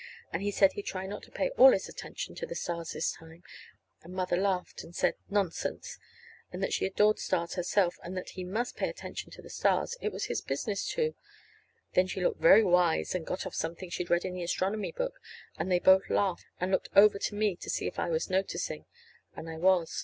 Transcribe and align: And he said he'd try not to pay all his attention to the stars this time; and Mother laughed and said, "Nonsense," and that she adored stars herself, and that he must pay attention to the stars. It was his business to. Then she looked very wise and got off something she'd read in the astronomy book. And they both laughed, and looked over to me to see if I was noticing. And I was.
And 0.33 0.41
he 0.41 0.49
said 0.49 0.73
he'd 0.73 0.87
try 0.87 1.05
not 1.05 1.21
to 1.21 1.31
pay 1.31 1.49
all 1.59 1.73
his 1.73 1.87
attention 1.87 2.33
to 2.33 2.47
the 2.47 2.55
stars 2.55 2.93
this 2.93 3.11
time; 3.11 3.43
and 4.01 4.11
Mother 4.15 4.35
laughed 4.35 4.83
and 4.83 4.95
said, 4.95 5.13
"Nonsense," 5.29 5.99
and 6.51 6.63
that 6.63 6.73
she 6.73 6.87
adored 6.87 7.19
stars 7.19 7.53
herself, 7.53 7.99
and 8.01 8.17
that 8.17 8.29
he 8.29 8.43
must 8.43 8.75
pay 8.75 8.89
attention 8.89 9.29
to 9.29 9.43
the 9.43 9.49
stars. 9.51 9.95
It 10.01 10.11
was 10.11 10.25
his 10.25 10.41
business 10.41 10.87
to. 10.95 11.13
Then 11.93 12.07
she 12.07 12.19
looked 12.19 12.41
very 12.41 12.63
wise 12.63 13.13
and 13.13 13.27
got 13.27 13.45
off 13.45 13.53
something 13.53 13.91
she'd 13.91 14.09
read 14.09 14.25
in 14.25 14.33
the 14.33 14.41
astronomy 14.41 14.91
book. 14.91 15.19
And 15.59 15.71
they 15.71 15.77
both 15.77 16.09
laughed, 16.09 16.47
and 16.59 16.71
looked 16.71 16.89
over 16.95 17.19
to 17.19 17.35
me 17.35 17.55
to 17.57 17.69
see 17.69 17.85
if 17.85 17.99
I 17.99 18.09
was 18.09 18.27
noticing. 18.27 18.85
And 19.35 19.47
I 19.47 19.57
was. 19.57 19.99